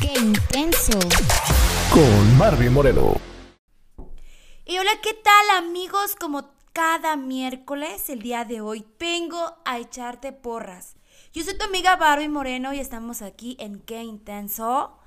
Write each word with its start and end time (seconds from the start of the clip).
¡Qué 0.00 0.12
intenso! 0.16 0.98
Con 1.90 2.38
Barbie 2.38 2.70
Moreno. 2.70 3.14
Y 4.64 4.78
hola, 4.78 4.92
¿qué 5.02 5.12
tal 5.14 5.64
amigos? 5.64 6.14
Como 6.14 6.50
cada 6.72 7.16
miércoles, 7.16 8.08
el 8.08 8.22
día 8.22 8.44
de 8.44 8.60
hoy, 8.60 8.86
vengo 9.00 9.56
a 9.64 9.78
echarte 9.78 10.32
porras. 10.32 10.94
Yo 11.32 11.42
soy 11.42 11.58
tu 11.58 11.64
amiga 11.64 11.96
Barbie 11.96 12.28
Moreno 12.28 12.72
y 12.72 12.78
estamos 12.78 13.22
aquí 13.22 13.56
en 13.58 13.80
Qué 13.80 14.02
Intenso. 14.04 14.98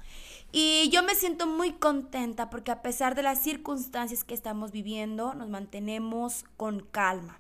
Y 0.52 0.90
yo 0.90 1.04
me 1.04 1.16
siento 1.16 1.48
muy 1.48 1.72
contenta 1.74 2.50
porque 2.50 2.72
a 2.72 2.82
pesar 2.82 3.16
de 3.16 3.24
las 3.24 3.42
circunstancias 3.42 4.26
que 4.26 4.34
estamos 4.34 4.72
viviendo, 4.72 5.34
nos 5.34 5.48
mantenemos 5.48 6.44
con 6.58 6.82
calma. 6.82 7.40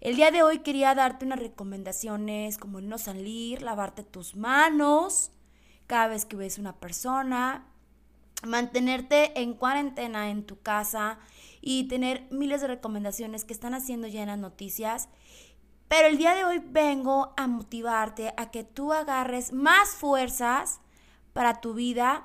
El 0.00 0.14
día 0.14 0.30
de 0.30 0.44
hoy 0.44 0.60
quería 0.60 0.94
darte 0.94 1.26
unas 1.26 1.40
recomendaciones 1.40 2.58
como 2.58 2.80
no 2.80 2.96
salir, 2.96 3.60
lavarte 3.60 4.04
tus 4.04 4.36
manos 4.36 5.32
cada 5.90 6.06
vez 6.06 6.24
que 6.24 6.36
ves 6.36 6.56
una 6.58 6.76
persona, 6.76 7.66
mantenerte 8.46 9.40
en 9.40 9.54
cuarentena 9.54 10.30
en 10.30 10.46
tu 10.46 10.60
casa 10.60 11.18
y 11.60 11.88
tener 11.88 12.28
miles 12.30 12.60
de 12.60 12.68
recomendaciones 12.68 13.44
que 13.44 13.52
están 13.52 13.74
haciendo 13.74 14.06
ya 14.06 14.22
en 14.22 14.40
noticias. 14.40 15.08
Pero 15.88 16.06
el 16.06 16.16
día 16.16 16.36
de 16.36 16.44
hoy 16.44 16.62
vengo 16.64 17.34
a 17.36 17.48
motivarte 17.48 18.32
a 18.36 18.52
que 18.52 18.62
tú 18.62 18.92
agarres 18.92 19.52
más 19.52 19.88
fuerzas 19.88 20.80
para 21.32 21.60
tu 21.60 21.74
vida, 21.74 22.24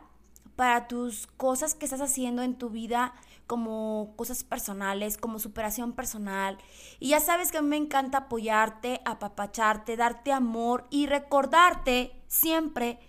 para 0.55 0.87
tus 0.87 1.25
cosas 1.25 1.73
que 1.73 1.85
estás 1.85 2.01
haciendo 2.01 2.43
en 2.43 2.59
tu 2.59 2.69
vida 2.69 3.15
como 3.47 4.13
cosas 4.15 4.43
personales, 4.43 5.17
como 5.17 5.39
superación 5.39 5.93
personal. 5.93 6.59
Y 6.99 7.09
ya 7.09 7.19
sabes 7.19 7.51
que 7.51 7.57
a 7.57 7.63
mí 7.63 7.69
me 7.69 7.77
encanta 7.77 8.19
apoyarte, 8.19 9.01
apapacharte, 9.05 9.97
darte 9.97 10.31
amor 10.31 10.85
y 10.91 11.07
recordarte 11.07 12.11
siempre 12.27 12.99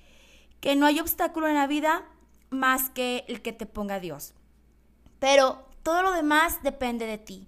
que 0.66 0.74
no 0.74 0.86
hay 0.86 0.98
obstáculo 0.98 1.46
en 1.46 1.54
la 1.54 1.68
vida 1.68 2.04
más 2.50 2.90
que 2.90 3.24
el 3.28 3.40
que 3.40 3.52
te 3.52 3.66
ponga 3.66 4.00
Dios. 4.00 4.34
Pero 5.20 5.64
todo 5.84 6.02
lo 6.02 6.10
demás 6.10 6.60
depende 6.64 7.06
de 7.06 7.18
ti. 7.18 7.46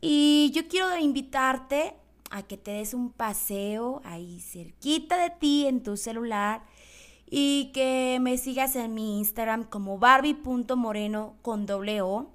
Y 0.00 0.50
yo 0.52 0.66
quiero 0.66 0.98
invitarte 0.98 1.94
a 2.32 2.42
que 2.42 2.56
te 2.56 2.72
des 2.72 2.94
un 2.94 3.12
paseo 3.12 4.02
ahí 4.04 4.40
cerquita 4.40 5.16
de 5.18 5.30
ti 5.30 5.68
en 5.68 5.84
tu 5.84 5.96
celular 5.96 6.64
y 7.30 7.70
que 7.72 8.18
me 8.20 8.38
sigas 8.38 8.74
en 8.74 8.92
mi 8.92 9.20
Instagram 9.20 9.62
como 9.62 10.00
barbie.moreno 10.00 11.36
con 11.42 11.64
doble 11.64 12.02
O. 12.02 12.32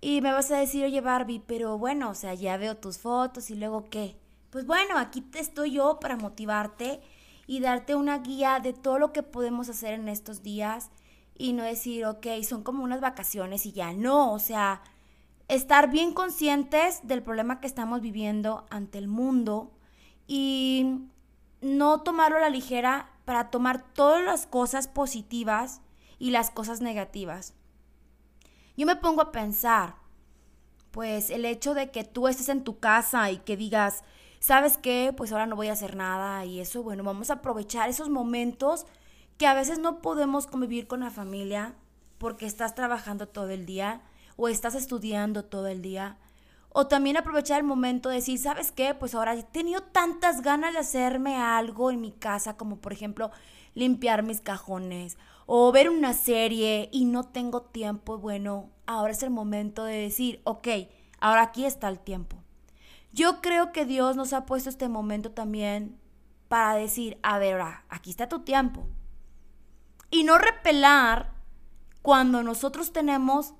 Y 0.00 0.22
me 0.22 0.32
vas 0.32 0.50
a 0.50 0.56
decir, 0.56 0.86
oye 0.86 1.02
Barbie, 1.02 1.42
pero 1.46 1.76
bueno, 1.76 2.08
o 2.08 2.14
sea, 2.14 2.32
ya 2.32 2.56
veo 2.56 2.78
tus 2.78 2.96
fotos 2.96 3.50
y 3.50 3.56
luego 3.56 3.90
qué. 3.90 4.16
Pues 4.48 4.64
bueno, 4.64 4.96
aquí 4.96 5.20
te 5.20 5.40
estoy 5.40 5.72
yo 5.72 6.00
para 6.00 6.16
motivarte 6.16 7.02
y 7.46 7.60
darte 7.60 7.94
una 7.94 8.18
guía 8.18 8.60
de 8.60 8.72
todo 8.72 8.98
lo 8.98 9.12
que 9.12 9.22
podemos 9.22 9.68
hacer 9.68 9.94
en 9.94 10.08
estos 10.08 10.42
días 10.42 10.90
y 11.34 11.52
no 11.52 11.62
decir, 11.62 12.06
ok, 12.06 12.26
son 12.42 12.62
como 12.62 12.82
unas 12.82 13.00
vacaciones 13.00 13.66
y 13.66 13.72
ya 13.72 13.92
no, 13.92 14.32
o 14.32 14.38
sea, 14.38 14.82
estar 15.48 15.90
bien 15.90 16.12
conscientes 16.12 17.06
del 17.06 17.22
problema 17.22 17.60
que 17.60 17.66
estamos 17.66 18.00
viviendo 18.00 18.66
ante 18.70 18.98
el 18.98 19.08
mundo 19.08 19.72
y 20.26 21.02
no 21.60 22.02
tomarlo 22.02 22.38
a 22.38 22.40
la 22.40 22.50
ligera 22.50 23.10
para 23.24 23.50
tomar 23.50 23.92
todas 23.92 24.24
las 24.24 24.46
cosas 24.46 24.88
positivas 24.88 25.80
y 26.18 26.30
las 26.30 26.50
cosas 26.50 26.80
negativas. 26.80 27.54
Yo 28.76 28.86
me 28.86 28.96
pongo 28.96 29.22
a 29.22 29.32
pensar, 29.32 29.96
pues 30.90 31.30
el 31.30 31.44
hecho 31.44 31.74
de 31.74 31.90
que 31.90 32.04
tú 32.04 32.28
estés 32.28 32.48
en 32.48 32.64
tu 32.64 32.78
casa 32.78 33.30
y 33.30 33.38
que 33.38 33.56
digas, 33.56 34.02
¿sabes 34.46 34.78
qué? 34.78 35.12
Pues 35.16 35.32
ahora 35.32 35.46
no 35.46 35.56
voy 35.56 35.66
a 35.66 35.72
hacer 35.72 35.96
nada 35.96 36.44
y 36.44 36.60
eso, 36.60 36.84
bueno, 36.84 37.02
vamos 37.02 37.30
a 37.30 37.34
aprovechar 37.34 37.88
esos 37.88 38.10
momentos 38.10 38.86
que 39.38 39.48
a 39.48 39.54
veces 39.54 39.80
no 39.80 40.00
podemos 40.00 40.46
convivir 40.46 40.86
con 40.86 41.00
la 41.00 41.10
familia 41.10 41.74
porque 42.18 42.46
estás 42.46 42.76
trabajando 42.76 43.26
todo 43.26 43.48
el 43.48 43.66
día 43.66 44.02
o 44.36 44.46
estás 44.46 44.76
estudiando 44.76 45.44
todo 45.44 45.66
el 45.66 45.82
día 45.82 46.18
o 46.68 46.86
también 46.86 47.16
aprovechar 47.16 47.58
el 47.58 47.66
momento 47.66 48.08
de 48.08 48.16
decir, 48.16 48.38
¿sabes 48.38 48.70
qué? 48.70 48.94
Pues 48.94 49.16
ahora 49.16 49.34
he 49.34 49.42
tenido 49.42 49.80
tantas 49.80 50.42
ganas 50.42 50.74
de 50.74 50.78
hacerme 50.78 51.34
algo 51.34 51.90
en 51.90 52.00
mi 52.00 52.12
casa, 52.12 52.56
como 52.56 52.76
por 52.76 52.92
ejemplo 52.92 53.32
limpiar 53.74 54.22
mis 54.22 54.40
cajones 54.40 55.18
o 55.46 55.72
ver 55.72 55.90
una 55.90 56.12
serie 56.12 56.88
y 56.92 57.06
no 57.06 57.24
tengo 57.24 57.62
tiempo. 57.62 58.18
Bueno, 58.18 58.70
ahora 58.86 59.10
es 59.10 59.24
el 59.24 59.30
momento 59.30 59.82
de 59.82 59.96
decir, 59.96 60.40
ok, 60.44 60.68
ahora 61.18 61.42
aquí 61.42 61.64
está 61.64 61.88
el 61.88 61.98
tiempo. 61.98 62.45
Yo 63.16 63.40
creo 63.40 63.72
que 63.72 63.86
Dios 63.86 64.14
nos 64.14 64.34
ha 64.34 64.44
puesto 64.44 64.68
este 64.68 64.90
momento 64.90 65.30
también 65.30 65.98
para 66.48 66.74
decir, 66.74 67.18
a 67.22 67.38
ver, 67.38 67.62
aquí 67.88 68.10
está 68.10 68.28
tu 68.28 68.40
tiempo. 68.40 68.86
Y 70.10 70.24
no 70.24 70.36
repelar 70.36 71.32
cuando 72.02 72.42
nosotros 72.42 72.92
tenemos 72.92 73.54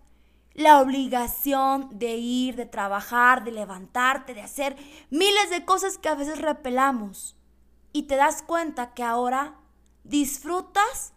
la 0.52 0.78
obligación 0.82 1.88
de 1.98 2.16
ir, 2.16 2.54
de 2.56 2.66
trabajar, 2.66 3.44
de 3.44 3.52
levantarte, 3.52 4.34
de 4.34 4.42
hacer 4.42 4.76
miles 5.08 5.48
de 5.48 5.64
cosas 5.64 5.96
que 5.96 6.10
a 6.10 6.14
veces 6.14 6.38
repelamos. 6.38 7.34
Y 7.94 8.02
te 8.02 8.16
das 8.16 8.42
cuenta 8.42 8.92
que 8.92 9.04
ahora 9.04 9.54
disfrutas 10.04 11.14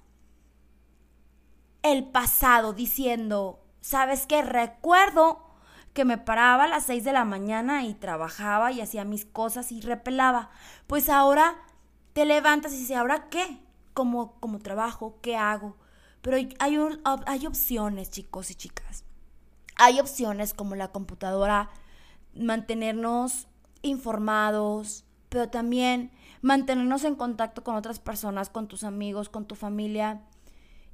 el 1.82 2.06
pasado 2.08 2.72
diciendo, 2.72 3.60
¿sabes 3.82 4.28
qué? 4.28 4.44
Recuerdo 4.44 5.49
que 5.94 6.06
me 6.06 6.18
paraba 6.18 6.66
a 6.66 6.68
las 6.68 6.86
6 6.86 7.04
de 7.04 7.14
la 7.14 7.26
mañana 7.26 7.86
y 7.86 7.94
trabajaba 7.94 8.72
y 8.72 8.82
hacía 8.82 9.06
mis 9.06 9.26
cosas 9.26 9.72
y 9.72 9.82
repelaba. 9.82 10.50
Pues 10.88 11.10
ahora 11.10 11.56
te 12.14 12.26
levantas 12.26 12.74
y 12.74 12.78
dices, 12.78 12.98
¿ahora 12.98 13.30
qué? 13.30 13.60
¿Cómo, 13.94 14.40
como 14.40 14.60
trabajo? 14.60 15.20
¿Qué 15.22 15.36
hago? 15.36 15.78
Pero 16.22 16.38
hay, 16.38 16.50
hay 16.60 17.48
opciones, 17.48 18.10
chicos 18.12 18.52
y 18.52 18.56
chicas. 18.56 19.04
Hay 19.76 20.00
opciones 20.00 20.54
como 20.54 20.76
la 20.76 20.92
computadora, 20.92 21.70
mantenernos 22.36 23.48
informados, 23.82 25.06
pero 25.30 25.50
también 25.50 26.12
mantenernos 26.42 27.04
en 27.04 27.16
contacto 27.16 27.64
con 27.64 27.76
otras 27.76 28.00
personas, 28.00 28.50
con 28.50 28.68
tus 28.68 28.84
amigos, 28.84 29.30
con 29.30 29.46
tu 29.46 29.56
familia. 29.56 30.22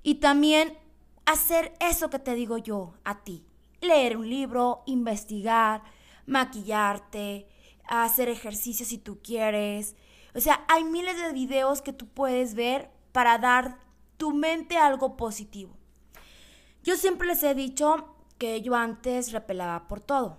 Y 0.03 0.15
también 0.15 0.77
hacer 1.25 1.73
eso 1.79 2.09
que 2.09 2.19
te 2.19 2.35
digo 2.35 2.57
yo 2.57 2.93
a 3.03 3.23
ti. 3.23 3.45
Leer 3.85 4.17
un 4.17 4.29
libro, 4.29 4.83
investigar, 4.85 5.83
maquillarte, 6.25 7.47
hacer 7.87 8.29
ejercicio 8.29 8.85
si 8.85 8.97
tú 8.97 9.19
quieres. 9.21 9.95
O 10.33 10.41
sea, 10.41 10.65
hay 10.67 10.83
miles 10.83 11.17
de 11.17 11.33
videos 11.33 11.81
que 11.81 11.93
tú 11.93 12.07
puedes 12.07 12.55
ver 12.55 12.89
para 13.11 13.37
dar 13.37 13.79
tu 14.17 14.33
mente 14.33 14.77
algo 14.77 15.17
positivo. 15.17 15.75
Yo 16.83 16.95
siempre 16.97 17.27
les 17.27 17.41
he 17.43 17.55
dicho 17.55 18.15
que 18.37 18.61
yo 18.61 18.75
antes 18.75 19.31
repelaba 19.31 19.87
por 19.87 20.01
todo. 20.01 20.37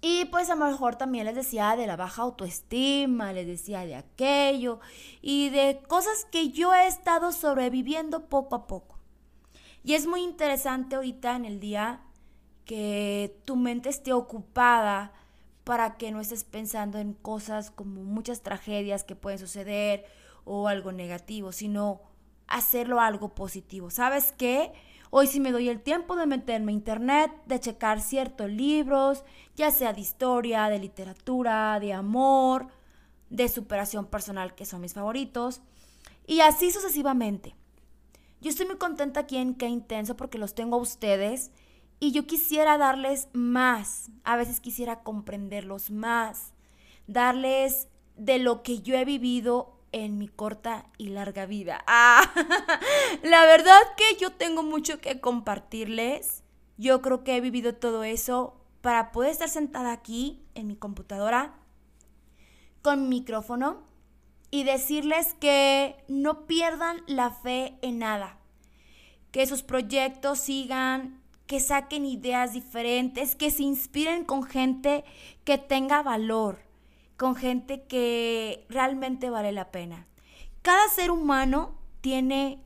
Y 0.00 0.24
pues 0.26 0.50
a 0.50 0.56
lo 0.56 0.66
mejor 0.66 0.96
también 0.96 1.26
les 1.26 1.36
decía 1.36 1.76
de 1.76 1.86
la 1.86 1.96
baja 1.96 2.22
autoestima, 2.22 3.32
les 3.32 3.46
decía 3.46 3.86
de 3.86 3.94
aquello 3.94 4.80
y 5.20 5.50
de 5.50 5.80
cosas 5.86 6.26
que 6.32 6.50
yo 6.50 6.74
he 6.74 6.88
estado 6.88 7.30
sobreviviendo 7.30 8.28
poco 8.28 8.56
a 8.56 8.66
poco. 8.66 8.98
Y 9.84 9.94
es 9.94 10.06
muy 10.06 10.22
interesante 10.22 10.96
ahorita 10.96 11.36
en 11.36 11.44
el 11.44 11.60
día 11.60 12.00
que 12.64 13.36
tu 13.44 13.56
mente 13.56 13.88
esté 13.88 14.12
ocupada 14.12 15.12
para 15.64 15.96
que 15.96 16.10
no 16.10 16.20
estés 16.20 16.44
pensando 16.44 16.98
en 16.98 17.14
cosas 17.14 17.70
como 17.70 18.02
muchas 18.02 18.42
tragedias 18.42 19.04
que 19.04 19.16
pueden 19.16 19.38
suceder 19.38 20.04
o 20.44 20.68
algo 20.68 20.92
negativo, 20.92 21.52
sino 21.52 22.00
hacerlo 22.46 23.00
algo 23.00 23.34
positivo. 23.34 23.90
¿Sabes 23.90 24.32
qué? 24.32 24.72
Hoy 25.10 25.26
sí 25.26 25.40
me 25.40 25.52
doy 25.52 25.68
el 25.68 25.80
tiempo 25.80 26.16
de 26.16 26.26
meterme 26.26 26.72
a 26.72 26.74
internet, 26.74 27.32
de 27.46 27.60
checar 27.60 28.00
ciertos 28.00 28.50
libros, 28.50 29.24
ya 29.56 29.70
sea 29.70 29.92
de 29.92 30.00
historia, 30.00 30.68
de 30.68 30.78
literatura, 30.78 31.78
de 31.80 31.92
amor, 31.92 32.68
de 33.28 33.48
superación 33.48 34.06
personal, 34.06 34.54
que 34.54 34.64
son 34.64 34.80
mis 34.80 34.94
favoritos, 34.94 35.60
y 36.26 36.40
así 36.40 36.70
sucesivamente. 36.70 37.54
Yo 38.42 38.50
estoy 38.50 38.66
muy 38.66 38.74
contenta 38.74 39.20
aquí 39.20 39.36
en 39.36 39.54
Qué 39.54 39.68
Intenso 39.68 40.16
porque 40.16 40.36
los 40.36 40.56
tengo 40.56 40.74
a 40.74 40.80
ustedes 40.80 41.52
y 42.00 42.10
yo 42.10 42.26
quisiera 42.26 42.76
darles 42.76 43.28
más, 43.32 44.10
a 44.24 44.34
veces 44.34 44.58
quisiera 44.58 45.04
comprenderlos 45.04 45.92
más, 45.92 46.52
darles 47.06 47.86
de 48.16 48.40
lo 48.40 48.64
que 48.64 48.80
yo 48.80 48.96
he 48.96 49.04
vivido 49.04 49.78
en 49.92 50.18
mi 50.18 50.26
corta 50.26 50.86
y 50.98 51.10
larga 51.10 51.46
vida. 51.46 51.84
Ah, 51.86 52.34
la 53.22 53.44
verdad 53.46 53.78
que 53.96 54.16
yo 54.20 54.32
tengo 54.32 54.64
mucho 54.64 55.00
que 55.00 55.20
compartirles. 55.20 56.42
Yo 56.76 57.00
creo 57.00 57.22
que 57.22 57.36
he 57.36 57.40
vivido 57.40 57.76
todo 57.76 58.02
eso 58.02 58.60
para 58.80 59.12
poder 59.12 59.30
estar 59.30 59.48
sentada 59.48 59.92
aquí 59.92 60.42
en 60.56 60.66
mi 60.66 60.74
computadora 60.74 61.54
con 62.82 63.02
mi 63.02 63.20
micrófono 63.20 63.91
y 64.52 64.62
decirles 64.62 65.34
que 65.34 65.96
no 66.06 66.46
pierdan 66.46 67.02
la 67.08 67.30
fe 67.30 67.76
en 67.82 67.98
nada. 67.98 68.38
Que 69.32 69.46
sus 69.46 69.64
proyectos 69.64 70.38
sigan, 70.38 71.20
que 71.48 71.58
saquen 71.58 72.06
ideas 72.06 72.52
diferentes, 72.52 73.34
que 73.34 73.50
se 73.50 73.64
inspiren 73.64 74.24
con 74.24 74.44
gente 74.44 75.02
que 75.42 75.58
tenga 75.58 76.04
valor 76.04 76.70
con 77.22 77.36
gente 77.36 77.84
que 77.84 78.66
realmente 78.68 79.30
vale 79.30 79.52
la 79.52 79.70
pena. 79.70 80.08
Cada 80.62 80.88
ser 80.88 81.12
humano 81.12 81.78
tiene 82.00 82.60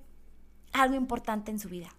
algo 0.72 0.96
importante 0.96 1.50
en 1.50 1.58
su 1.58 1.68
vida. 1.68 1.90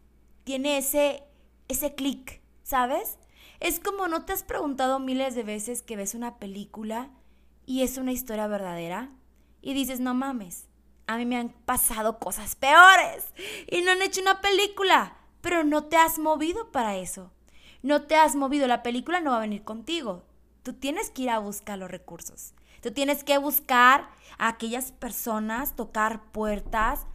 Tiene 0.44 0.80
ese, 0.80 1.24
ese 1.68 1.94
clic, 1.94 2.42
¿sabes? 2.64 3.20
Es 3.60 3.80
como 3.80 4.08
no 4.08 4.26
te 4.26 4.34
has 4.34 4.42
preguntado 4.42 4.98
miles 4.98 5.36
de 5.36 5.44
veces 5.44 5.84
que 5.84 5.96
ves 5.96 6.16
una 6.16 6.40
película 6.40 7.12
y 7.68 7.84
es 7.84 8.00
una 8.00 8.12
historia 8.12 8.48
verdadera 8.48 9.12
y 9.68 9.74
dices, 9.74 10.00
no 10.00 10.14
mames, 10.14 10.70
a 11.08 11.18
mí 11.18 11.26
me 11.26 11.36
han 11.36 11.50
pasado 11.50 12.20
cosas 12.20 12.56
peores 12.56 13.34
y 13.70 13.82
no 13.82 13.92
han 13.92 14.02
hecho 14.02 14.22
una 14.22 14.40
película, 14.40 15.18
pero 15.42 15.66
no 15.66 15.84
te 15.84 15.98
has 15.98 16.20
movido 16.20 16.72
para 16.72 16.96
eso. 16.96 17.34
No 17.84 18.04
te 18.04 18.16
has 18.16 18.38
movido, 18.38 18.66
la 18.66 18.82
película 18.82 19.20
no 19.20 19.32
va 19.32 19.38
a 19.38 19.42
venir 19.42 19.66
contigo. 19.66 20.24
Tú 20.64 20.72
tienes 20.72 21.10
que 21.10 21.24
ir 21.24 21.32
a 21.32 21.40
buscar 21.40 21.78
los 21.78 21.92
recursos. 21.92 22.54
Tú 22.82 22.94
tienes 22.94 23.26
que 23.26 23.38
buscar 23.40 24.08
a 24.38 24.48
aquellas 24.48 24.94
personas, 24.94 25.76
tocar 25.76 26.32
puertas 26.32 27.06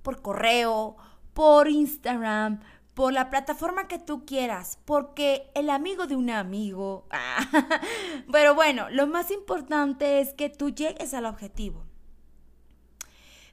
por 0.00 0.22
correo, 0.22 0.96
por 1.34 1.68
Instagram, 1.68 2.60
por 2.94 3.12
la 3.12 3.28
plataforma 3.28 3.86
que 3.86 3.98
tú 3.98 4.24
quieras, 4.24 4.78
porque 4.86 5.50
el 5.54 5.68
amigo 5.68 6.06
de 6.06 6.16
un 6.16 6.30
amigo. 6.30 7.06
Pero 8.32 8.54
bueno, 8.54 8.88
lo 8.88 9.06
más 9.06 9.30
importante 9.30 10.22
es 10.22 10.32
que 10.32 10.48
tú 10.48 10.70
llegues 10.70 11.12
al 11.12 11.26
objetivo. 11.26 11.87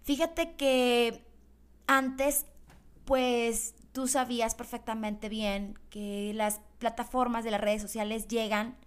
Fíjate 0.05 0.55
que 0.55 1.25
antes, 1.87 2.45
pues 3.05 3.73
tú 3.91 4.07
sabías 4.07 4.53
perfectamente 4.53 5.29
bien 5.29 5.79
que 5.89 6.31
las 6.35 6.61
plataformas 6.77 7.43
de 7.43 7.49
las 7.49 7.59
redes 7.59 7.81
sociales 7.81 8.27
llegan 8.27 8.77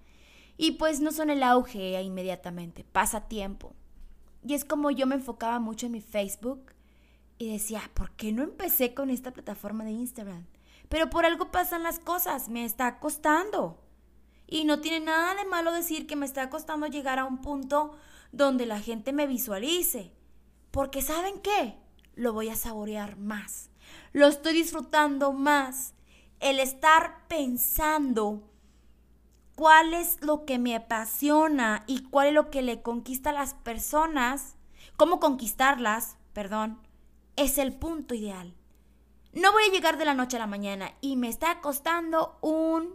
y 0.57 0.73
pues 0.73 1.01
no 1.01 1.11
son 1.11 1.31
el 1.31 1.43
auge 1.43 2.01
inmediatamente, 2.01 2.85
pasa 2.85 3.27
tiempo. 3.27 3.75
Y 4.47 4.55
es 4.55 4.65
como 4.65 4.93
yo 4.93 5.09
me 5.09 5.17
enfocaba 5.17 5.59
mucho 5.59 5.87
en 5.87 5.93
mi 5.93 6.01
Facebook 6.01 6.73
y 7.37 7.51
decía, 7.51 7.91
¿por 7.95 8.13
qué 8.13 8.31
no 8.31 8.45
empecé 8.45 8.95
con 8.95 9.11
esta 9.11 9.33
plataforma 9.33 9.83
de 9.83 9.91
Instagram? 9.91 10.47
Pero 10.89 11.11
por 11.11 11.27
algo 11.27 11.51
pasan 11.51 11.83
las 11.83 11.99
cosas, 11.99 12.49
me 12.49 12.65
está 12.65 13.01
costando. 13.01 13.83
Y 14.47 14.65
no 14.65 14.79
tiene 14.81 15.01
nada 15.01 15.35
de 15.35 15.45
malo 15.47 15.73
decir 15.73 16.07
que 16.07 16.15
me 16.15 16.27
está 16.27 16.49
costando 16.49 16.87
llegar 16.87 17.19
a 17.19 17.25
un 17.25 17.39
punto 17.39 17.97
donde 18.31 18.67
la 18.67 18.79
gente 18.79 19.13
me 19.13 19.27
visualice. 19.27 20.13
Porque 20.79 21.03
¿saben 21.03 21.41
qué? 21.41 21.75
Lo 22.15 22.33
voy 22.33 22.51
a 22.51 22.55
saborear 22.55 23.17
más. 23.17 23.69
Lo 24.13 24.29
estoy 24.29 24.53
disfrutando 24.53 25.33
más. 25.33 25.95
El 26.39 26.61
estar 26.61 27.27
pensando 27.27 28.49
cuál 29.57 29.93
es 29.93 30.23
lo 30.23 30.45
que 30.45 30.61
me 30.61 30.77
apasiona 30.77 31.83
y 31.89 32.05
cuál 32.05 32.29
es 32.29 32.35
lo 32.35 32.51
que 32.51 32.63
le 32.63 32.81
conquista 32.81 33.31
a 33.31 33.33
las 33.33 33.55
personas, 33.55 34.55
cómo 34.97 35.19
conquistarlas, 35.19 36.17
perdón, 36.33 36.79
es 37.35 37.59
el 37.59 37.73
punto 37.73 38.15
ideal. 38.15 38.55
No 39.33 39.51
voy 39.51 39.65
a 39.65 39.73
llegar 39.73 39.99
de 39.99 40.05
la 40.05 40.15
noche 40.15 40.37
a 40.37 40.41
la 40.41 40.47
mañana 40.47 40.93
y 41.01 41.17
me 41.17 41.29
está 41.29 41.61
costando 41.61 42.39
un 42.41 42.95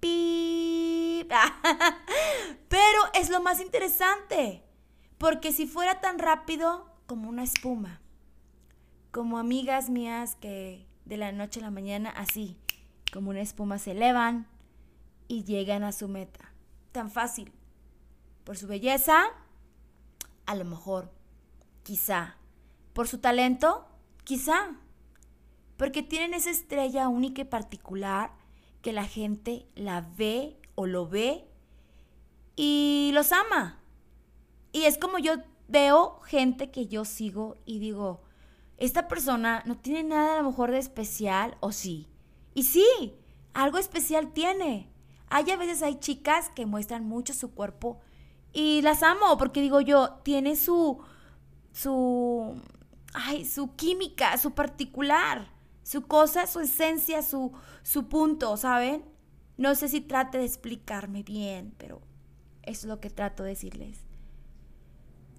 pip. 0.00 1.30
Pero 2.68 3.00
es 3.14 3.30
lo 3.30 3.40
más 3.40 3.60
interesante, 3.60 4.64
porque 5.16 5.52
si 5.52 5.68
fuera 5.68 6.00
tan 6.00 6.18
rápido 6.18 6.92
como 7.06 7.28
una 7.28 7.42
espuma, 7.42 8.00
como 9.10 9.38
amigas 9.38 9.90
mías 9.90 10.36
que 10.36 10.86
de 11.04 11.16
la 11.16 11.32
noche 11.32 11.60
a 11.60 11.64
la 11.64 11.70
mañana 11.70 12.10
así, 12.10 12.56
como 13.12 13.30
una 13.30 13.40
espuma 13.40 13.78
se 13.78 13.92
elevan, 13.92 14.48
y 15.28 15.44
llegan 15.44 15.84
a 15.84 15.92
su 15.92 16.08
meta. 16.08 16.52
Tan 16.92 17.10
fácil. 17.10 17.52
Por 18.44 18.56
su 18.56 18.66
belleza, 18.66 19.24
a 20.46 20.54
lo 20.54 20.64
mejor, 20.64 21.10
quizá. 21.82 22.36
Por 22.92 23.08
su 23.08 23.18
talento, 23.18 23.88
quizá. 24.24 24.76
Porque 25.76 26.02
tienen 26.02 26.34
esa 26.34 26.50
estrella 26.50 27.08
única 27.08 27.42
y 27.42 27.46
particular 27.46 28.32
que 28.82 28.92
la 28.92 29.04
gente 29.04 29.66
la 29.74 30.02
ve 30.16 30.56
o 30.74 30.86
lo 30.86 31.08
ve 31.08 31.44
y 32.54 33.10
los 33.14 33.32
ama. 33.32 33.80
Y 34.72 34.84
es 34.84 34.98
como 34.98 35.18
yo 35.18 35.34
veo 35.68 36.20
gente 36.22 36.70
que 36.70 36.86
yo 36.86 37.04
sigo 37.04 37.56
y 37.64 37.78
digo, 37.78 38.22
esta 38.76 39.08
persona 39.08 39.62
no 39.66 39.78
tiene 39.78 40.02
nada 40.02 40.34
a 40.34 40.42
lo 40.42 40.50
mejor 40.50 40.70
de 40.70 40.78
especial 40.78 41.56
o 41.60 41.72
sí. 41.72 42.08
Y 42.54 42.64
sí, 42.64 43.14
algo 43.52 43.78
especial 43.78 44.32
tiene. 44.32 44.90
Hay 45.28 45.50
a 45.50 45.56
veces 45.56 45.82
hay 45.82 45.96
chicas 45.96 46.50
que 46.50 46.66
muestran 46.66 47.06
mucho 47.06 47.34
su 47.34 47.54
cuerpo 47.54 48.00
y 48.52 48.82
las 48.82 49.02
amo 49.02 49.36
porque 49.38 49.60
digo 49.60 49.80
yo, 49.80 50.20
tiene 50.22 50.56
su 50.56 51.02
su 51.72 52.60
ay, 53.12 53.44
su 53.44 53.74
química, 53.74 54.36
su 54.38 54.52
particular, 54.52 55.48
su 55.82 56.02
cosa, 56.02 56.46
su 56.46 56.60
esencia, 56.60 57.22
su 57.22 57.52
su 57.82 58.08
punto, 58.08 58.56
¿saben? 58.56 59.04
No 59.56 59.74
sé 59.74 59.88
si 59.88 60.00
trate 60.00 60.38
de 60.38 60.44
explicarme 60.44 61.22
bien, 61.22 61.74
pero 61.78 62.00
es 62.62 62.84
lo 62.84 63.00
que 63.00 63.10
trato 63.10 63.42
de 63.44 63.50
decirles. 63.50 64.04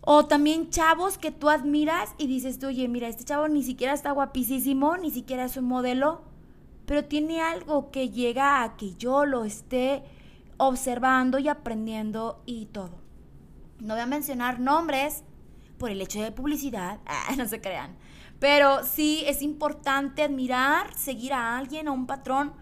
O 0.07 0.25
también 0.25 0.69
chavos 0.69 1.17
que 1.17 1.31
tú 1.31 1.49
admiras 1.49 2.13
y 2.19 2.27
dices 2.27 2.59
tú, 2.59 2.67
oye, 2.67 2.87
mira, 2.87 3.07
este 3.07 3.23
chavo 3.23 3.47
ni 3.47 3.63
siquiera 3.63 3.91
está 3.91 4.11
guapísimo, 4.11 4.97
ni 4.97 5.09
siquiera 5.09 5.45
es 5.45 5.57
un 5.57 5.65
modelo, 5.65 6.21
pero 6.85 7.05
tiene 7.05 7.41
algo 7.41 7.89
que 7.89 8.11
llega 8.11 8.61
a 8.61 8.77
que 8.77 8.93
yo 8.93 9.25
lo 9.25 9.45
esté 9.45 10.03
observando 10.57 11.39
y 11.39 11.47
aprendiendo 11.47 12.43
y 12.45 12.67
todo. 12.67 12.99
No 13.79 13.95
voy 13.95 14.03
a 14.03 14.05
mencionar 14.05 14.59
nombres 14.59 15.23
por 15.79 15.89
el 15.89 15.99
hecho 15.99 16.21
de 16.21 16.31
publicidad, 16.31 16.99
ah, 17.07 17.33
no 17.35 17.47
se 17.47 17.59
crean, 17.59 17.97
pero 18.39 18.83
sí 18.83 19.23
es 19.25 19.41
importante 19.41 20.21
admirar, 20.21 20.93
seguir 20.95 21.33
a 21.33 21.57
alguien, 21.57 21.87
a 21.87 21.91
un 21.91 22.05
patrón, 22.05 22.53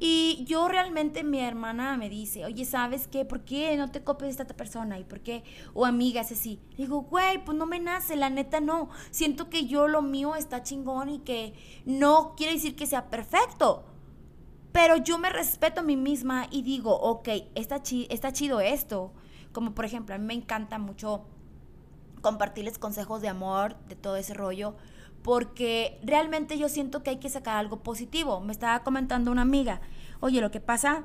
y 0.00 0.44
yo 0.46 0.68
realmente, 0.68 1.24
mi 1.24 1.40
hermana 1.40 1.96
me 1.96 2.08
dice, 2.08 2.44
oye, 2.44 2.64
¿sabes 2.64 3.08
qué? 3.08 3.24
¿Por 3.24 3.40
qué 3.40 3.76
no 3.76 3.90
te 3.90 4.04
copias 4.04 4.36
de 4.36 4.42
esta 4.42 4.54
persona? 4.56 4.98
¿Y 4.98 5.04
por 5.04 5.20
qué? 5.20 5.42
O 5.74 5.86
amigas 5.86 6.30
así. 6.30 6.60
digo, 6.76 7.02
güey, 7.02 7.44
pues 7.44 7.58
no 7.58 7.66
me 7.66 7.80
nace, 7.80 8.14
la 8.14 8.30
neta 8.30 8.60
no. 8.60 8.90
Siento 9.10 9.50
que 9.50 9.66
yo 9.66 9.88
lo 9.88 10.00
mío 10.02 10.36
está 10.36 10.62
chingón 10.62 11.08
y 11.08 11.18
que 11.20 11.54
no 11.84 12.34
quiere 12.36 12.54
decir 12.54 12.76
que 12.76 12.86
sea 12.86 13.10
perfecto. 13.10 13.86
Pero 14.70 14.96
yo 14.98 15.18
me 15.18 15.30
respeto 15.30 15.80
a 15.80 15.84
mí 15.84 15.96
misma 15.96 16.46
y 16.50 16.62
digo, 16.62 16.94
ok, 16.94 17.28
está, 17.56 17.82
está 18.08 18.32
chido 18.32 18.60
esto. 18.60 19.12
Como 19.52 19.74
por 19.74 19.84
ejemplo, 19.84 20.14
a 20.14 20.18
mí 20.18 20.26
me 20.26 20.34
encanta 20.34 20.78
mucho 20.78 21.24
compartirles 22.20 22.78
consejos 22.78 23.20
de 23.20 23.28
amor, 23.28 23.76
de 23.88 23.96
todo 23.96 24.16
ese 24.16 24.34
rollo 24.34 24.76
porque 25.28 26.00
realmente 26.02 26.56
yo 26.56 26.70
siento 26.70 27.02
que 27.02 27.10
hay 27.10 27.18
que 27.18 27.28
sacar 27.28 27.58
algo 27.58 27.82
positivo. 27.82 28.40
Me 28.40 28.50
estaba 28.50 28.82
comentando 28.82 29.30
una 29.30 29.42
amiga, 29.42 29.82
oye, 30.20 30.40
lo 30.40 30.50
que 30.50 30.62
pasa 30.62 31.04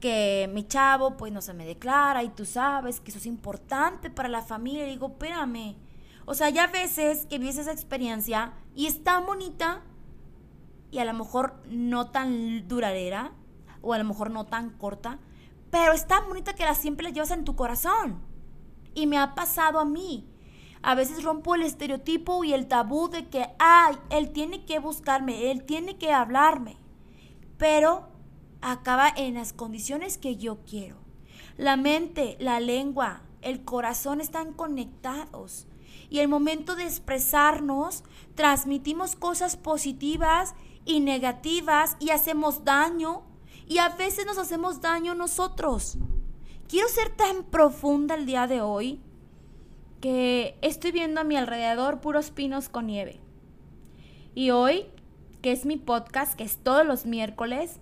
que 0.00 0.50
mi 0.52 0.68
chavo 0.68 1.16
pues 1.16 1.32
no 1.32 1.40
se 1.40 1.54
me 1.54 1.64
declara 1.64 2.22
y 2.22 2.28
tú 2.28 2.44
sabes 2.44 3.00
que 3.00 3.10
eso 3.10 3.20
es 3.20 3.24
importante 3.24 4.10
para 4.10 4.28
la 4.28 4.42
familia. 4.42 4.86
Y 4.86 4.90
digo, 4.90 5.06
espérame. 5.06 5.76
O 6.26 6.34
sea, 6.34 6.50
ya 6.50 6.66
veces 6.66 7.24
que 7.24 7.38
vives 7.38 7.56
esa 7.56 7.72
experiencia 7.72 8.52
y 8.74 8.84
es 8.84 9.02
tan 9.02 9.24
bonita 9.24 9.80
y 10.90 10.98
a 10.98 11.06
lo 11.06 11.14
mejor 11.14 11.54
no 11.70 12.10
tan 12.10 12.68
duradera 12.68 13.32
o 13.80 13.94
a 13.94 13.98
lo 13.98 14.04
mejor 14.04 14.30
no 14.30 14.44
tan 14.44 14.76
corta, 14.76 15.20
pero 15.70 15.94
es 15.94 16.06
tan 16.06 16.28
bonita 16.28 16.52
que 16.52 16.66
la 16.66 16.74
siempre 16.74 17.04
la 17.04 17.14
llevas 17.14 17.30
en 17.30 17.46
tu 17.46 17.56
corazón. 17.56 18.20
Y 18.94 19.06
me 19.06 19.16
ha 19.16 19.34
pasado 19.34 19.80
a 19.80 19.86
mí. 19.86 20.28
A 20.86 20.94
veces 20.94 21.24
rompo 21.24 21.54
el 21.54 21.62
estereotipo 21.62 22.44
y 22.44 22.52
el 22.52 22.66
tabú 22.66 23.08
de 23.08 23.26
que, 23.30 23.46
ay, 23.58 23.96
él 24.10 24.32
tiene 24.34 24.66
que 24.66 24.80
buscarme, 24.80 25.50
él 25.50 25.64
tiene 25.64 25.96
que 25.96 26.12
hablarme. 26.12 26.76
Pero 27.56 28.08
acaba 28.60 29.08
en 29.08 29.32
las 29.32 29.54
condiciones 29.54 30.18
que 30.18 30.36
yo 30.36 30.58
quiero. 30.66 30.98
La 31.56 31.78
mente, 31.78 32.36
la 32.38 32.60
lengua, 32.60 33.22
el 33.40 33.64
corazón 33.64 34.20
están 34.20 34.52
conectados. 34.52 35.66
Y 36.10 36.18
el 36.18 36.28
momento 36.28 36.76
de 36.76 36.84
expresarnos, 36.84 38.04
transmitimos 38.34 39.16
cosas 39.16 39.56
positivas 39.56 40.54
y 40.84 41.00
negativas 41.00 41.96
y 41.98 42.10
hacemos 42.10 42.62
daño. 42.66 43.22
Y 43.66 43.78
a 43.78 43.88
veces 43.88 44.26
nos 44.26 44.36
hacemos 44.36 44.82
daño 44.82 45.14
nosotros. 45.14 45.96
Quiero 46.68 46.88
ser 46.88 47.08
tan 47.16 47.42
profunda 47.44 48.16
el 48.16 48.26
día 48.26 48.46
de 48.46 48.60
hoy 48.60 49.00
que 50.04 50.58
estoy 50.60 50.92
viendo 50.92 51.22
a 51.22 51.24
mi 51.24 51.34
alrededor 51.34 52.02
puros 52.02 52.30
pinos 52.30 52.68
con 52.68 52.88
nieve. 52.88 53.20
Y 54.34 54.50
hoy, 54.50 54.84
que 55.40 55.50
es 55.50 55.64
mi 55.64 55.78
podcast, 55.78 56.34
que 56.34 56.44
es 56.44 56.58
todos 56.58 56.84
los 56.84 57.06
miércoles, 57.06 57.80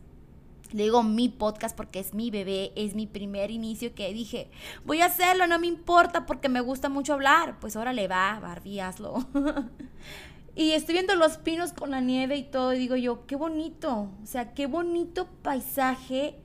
le 0.70 0.84
digo 0.84 1.02
mi 1.02 1.28
podcast 1.28 1.76
porque 1.76 1.98
es 1.98 2.14
mi 2.14 2.30
bebé, 2.30 2.70
es 2.76 2.94
mi 2.94 3.08
primer 3.08 3.50
inicio 3.50 3.92
que 3.96 4.12
dije, 4.12 4.52
voy 4.84 5.00
a 5.00 5.06
hacerlo, 5.06 5.48
no 5.48 5.58
me 5.58 5.66
importa 5.66 6.24
porque 6.24 6.48
me 6.48 6.60
gusta 6.60 6.88
mucho 6.88 7.14
hablar. 7.14 7.58
Pues 7.58 7.74
ahora 7.74 7.92
le 7.92 8.06
va, 8.06 8.38
Barbie, 8.38 8.78
hazlo. 8.78 9.26
y 10.54 10.70
estoy 10.74 10.92
viendo 10.92 11.16
los 11.16 11.38
pinos 11.38 11.72
con 11.72 11.90
la 11.90 12.00
nieve 12.00 12.36
y 12.36 12.44
todo, 12.44 12.72
y 12.72 12.78
digo 12.78 12.94
yo, 12.94 13.26
qué 13.26 13.34
bonito, 13.34 14.12
o 14.22 14.26
sea, 14.26 14.54
qué 14.54 14.66
bonito 14.66 15.26
paisaje 15.42 16.36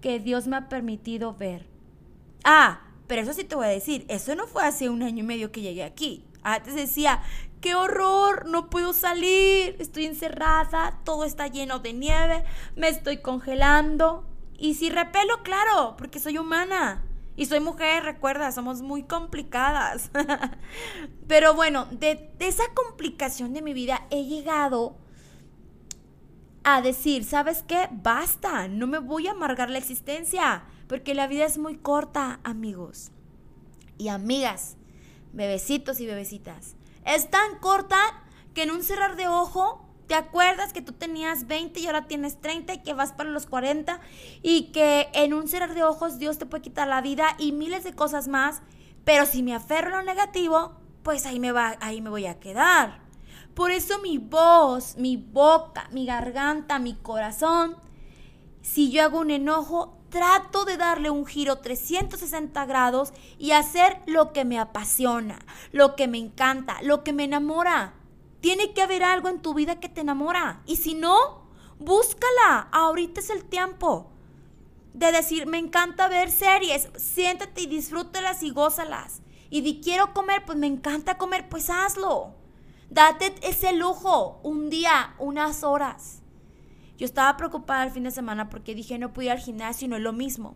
que 0.00 0.18
Dios 0.18 0.48
me 0.48 0.56
ha 0.56 0.68
permitido 0.68 1.36
ver. 1.36 1.68
Ah, 2.42 2.89
pero 3.10 3.22
eso 3.22 3.32
sí 3.32 3.42
te 3.42 3.56
voy 3.56 3.66
a 3.66 3.70
decir, 3.70 4.04
eso 4.06 4.36
no 4.36 4.46
fue 4.46 4.62
hace 4.62 4.88
un 4.88 5.02
año 5.02 5.24
y 5.24 5.26
medio 5.26 5.50
que 5.50 5.62
llegué 5.62 5.82
aquí. 5.82 6.24
Antes 6.44 6.76
decía, 6.76 7.20
qué 7.60 7.74
horror, 7.74 8.46
no 8.46 8.70
puedo 8.70 8.92
salir, 8.92 9.74
estoy 9.80 10.04
encerrada, 10.04 11.00
todo 11.02 11.24
está 11.24 11.48
lleno 11.48 11.80
de 11.80 11.92
nieve, 11.92 12.44
me 12.76 12.88
estoy 12.88 13.16
congelando. 13.16 14.24
Y 14.56 14.74
si 14.74 14.90
repelo, 14.90 15.42
claro, 15.42 15.96
porque 15.98 16.20
soy 16.20 16.38
humana. 16.38 17.02
Y 17.34 17.46
soy 17.46 17.58
mujer, 17.58 18.04
recuerda, 18.04 18.52
somos 18.52 18.80
muy 18.80 19.02
complicadas. 19.02 20.12
Pero 21.26 21.54
bueno, 21.54 21.86
de, 21.90 22.30
de, 22.38 22.46
esa 22.46 22.72
complicación 22.74 23.52
de 23.54 23.62
mi 23.62 23.72
vida 23.72 24.06
he 24.10 24.26
llegado 24.26 24.94
a 26.62 26.80
decir, 26.80 27.24
¿sabes 27.24 27.64
qué? 27.66 27.88
Basta, 27.90 28.68
no 28.68 28.86
me 28.86 28.98
voy 28.98 29.26
a 29.26 29.32
amargar 29.32 29.68
la 29.68 29.78
existencia, 29.78 30.62
porque 30.90 31.14
la 31.14 31.28
vida 31.28 31.44
es 31.44 31.56
muy 31.56 31.76
corta, 31.76 32.40
amigos 32.42 33.12
y 33.96 34.08
amigas, 34.08 34.76
bebecitos 35.32 36.00
y 36.00 36.06
bebecitas. 36.06 36.74
Es 37.06 37.30
tan 37.30 37.60
corta 37.60 37.96
que 38.54 38.64
en 38.64 38.72
un 38.72 38.82
cerrar 38.82 39.14
de 39.14 39.28
ojo 39.28 39.86
¿Te 40.08 40.16
acuerdas 40.16 40.72
que 40.72 40.82
tú 40.82 40.92
tenías 40.92 41.46
20 41.46 41.78
y 41.78 41.86
ahora 41.86 42.08
tienes 42.08 42.40
30 42.40 42.74
y 42.74 42.78
que 42.82 42.94
vas 42.94 43.12
para 43.12 43.30
los 43.30 43.46
40 43.46 44.00
y 44.42 44.72
que 44.72 45.08
en 45.12 45.32
un 45.32 45.46
cerrar 45.46 45.72
de 45.72 45.84
ojos 45.84 46.18
Dios 46.18 46.36
te 46.36 46.46
puede 46.46 46.64
quitar 46.64 46.88
la 46.88 47.00
vida 47.00 47.36
y 47.38 47.52
miles 47.52 47.84
de 47.84 47.92
cosas 47.92 48.26
más? 48.26 48.60
Pero 49.04 49.24
si 49.24 49.44
me 49.44 49.54
aferro 49.54 49.94
a 49.94 50.00
lo 50.00 50.06
negativo, 50.06 50.72
pues 51.04 51.26
ahí 51.26 51.38
me 51.38 51.52
va 51.52 51.76
ahí 51.80 52.00
me 52.00 52.10
voy 52.10 52.26
a 52.26 52.40
quedar. 52.40 53.02
Por 53.54 53.70
eso 53.70 54.00
mi 54.00 54.18
voz, 54.18 54.96
mi 54.96 55.16
boca, 55.16 55.88
mi 55.92 56.06
garganta, 56.06 56.80
mi 56.80 56.94
corazón, 56.94 57.76
si 58.62 58.90
yo 58.90 59.04
hago 59.04 59.20
un 59.20 59.30
enojo, 59.30 59.99
trato 60.10 60.64
de 60.64 60.76
darle 60.76 61.08
un 61.10 61.24
giro 61.24 61.58
360 61.58 62.66
grados 62.66 63.12
y 63.38 63.52
hacer 63.52 64.02
lo 64.06 64.32
que 64.32 64.44
me 64.44 64.58
apasiona, 64.58 65.38
lo 65.72 65.96
que 65.96 66.08
me 66.08 66.18
encanta, 66.18 66.82
lo 66.82 67.02
que 67.02 67.12
me 67.12 67.24
enamora. 67.24 67.94
Tiene 68.40 68.72
que 68.72 68.82
haber 68.82 69.02
algo 69.02 69.28
en 69.28 69.40
tu 69.40 69.54
vida 69.54 69.80
que 69.80 69.88
te 69.88 70.00
enamora. 70.00 70.62
Y 70.66 70.76
si 70.76 70.94
no, 70.94 71.46
búscala. 71.78 72.68
Ahorita 72.72 73.20
es 73.20 73.30
el 73.30 73.44
tiempo 73.44 74.10
de 74.94 75.12
decir, 75.12 75.46
me 75.46 75.58
encanta 75.58 76.08
ver 76.08 76.30
series. 76.30 76.88
Siéntate 76.96 77.62
y 77.62 77.66
disfrútelas 77.66 78.42
y 78.42 78.50
gózalas. 78.50 79.22
Y 79.50 79.62
di, 79.62 79.80
quiero 79.80 80.12
comer, 80.12 80.44
pues 80.44 80.58
me 80.58 80.66
encanta 80.66 81.18
comer, 81.18 81.48
pues 81.48 81.70
hazlo. 81.70 82.34
Date 82.88 83.34
ese 83.42 83.72
lujo, 83.72 84.40
un 84.42 84.70
día, 84.70 85.14
unas 85.18 85.62
horas. 85.64 86.19
Yo 87.00 87.06
estaba 87.06 87.38
preocupada 87.38 87.84
el 87.84 87.90
fin 87.92 88.02
de 88.04 88.10
semana 88.10 88.50
porque 88.50 88.74
dije, 88.74 88.98
no 88.98 89.14
pude 89.14 89.30
al 89.30 89.38
gimnasio 89.38 89.86
y 89.86 89.88
no 89.88 89.96
es 89.96 90.02
lo 90.02 90.12
mismo. 90.12 90.54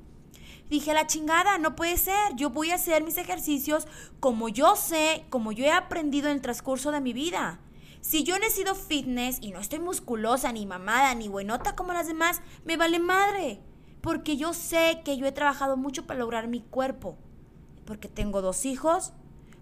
Dije, 0.68 0.92
la 0.92 1.06
chingada, 1.06 1.56
no 1.56 1.74
puede 1.74 1.96
ser. 1.96 2.36
Yo 2.36 2.50
voy 2.50 2.70
a 2.70 2.74
hacer 2.74 3.02
mis 3.02 3.16
ejercicios 3.16 3.86
como 4.20 4.50
yo 4.50 4.76
sé, 4.76 5.24
como 5.30 5.52
yo 5.52 5.64
he 5.64 5.70
aprendido 5.70 6.28
en 6.28 6.34
el 6.34 6.42
transcurso 6.42 6.92
de 6.92 7.00
mi 7.00 7.14
vida. 7.14 7.60
Si 8.02 8.24
yo 8.24 8.38
no 8.38 8.44
he 8.44 8.50
sido 8.50 8.74
fitness 8.74 9.38
y 9.40 9.52
no 9.52 9.58
estoy 9.58 9.78
musculosa, 9.78 10.52
ni 10.52 10.66
mamada, 10.66 11.14
ni 11.14 11.28
buenota 11.28 11.74
como 11.74 11.94
las 11.94 12.08
demás, 12.08 12.42
me 12.66 12.76
vale 12.76 12.98
madre. 12.98 13.62
Porque 14.02 14.36
yo 14.36 14.52
sé 14.52 15.00
que 15.02 15.16
yo 15.16 15.24
he 15.24 15.32
trabajado 15.32 15.78
mucho 15.78 16.06
para 16.06 16.20
lograr 16.20 16.46
mi 16.46 16.60
cuerpo. 16.60 17.16
Porque 17.86 18.08
tengo 18.08 18.42
dos 18.42 18.66
hijos, 18.66 19.14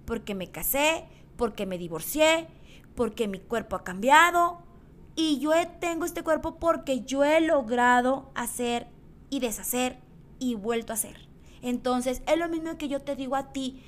porque 0.05 0.35
me 0.35 0.51
casé, 0.51 1.07
porque 1.37 1.65
me 1.65 1.79
divorcié, 1.79 2.49
porque 2.97 3.29
mi 3.29 3.39
cuerpo 3.39 3.77
ha 3.77 3.85
cambiado. 3.85 4.65
Y 5.15 5.39
yo 5.39 5.53
tengo 5.81 6.05
este 6.05 6.23
cuerpo 6.23 6.57
porque 6.57 7.03
yo 7.03 7.25
he 7.25 7.41
logrado 7.41 8.31
hacer 8.35 8.89
y 9.31 9.41
deshacer 9.41 9.99
y 10.39 10.55
vuelto 10.55 10.93
a 10.93 10.95
hacer. 10.95 11.29
Entonces, 11.61 12.23
es 12.27 12.39
lo 12.39 12.49
mismo 12.49 12.77
que 12.77 12.89
yo 12.89 13.01
te 13.01 13.15
digo 13.15 13.37
a 13.37 13.53
ti 13.53 13.83